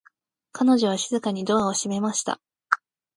[0.51, 2.41] 彼女は静かにドアを閉めました。